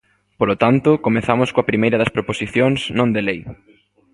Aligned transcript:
Polo 0.39 0.55
tanto, 0.63 0.89
comezamos 1.05 1.49
coa 1.53 1.69
primeira 1.71 1.99
das 2.01 2.13
proposicións 2.15 2.79
non 2.97 3.09
de 3.15 3.21
lei. 3.27 3.39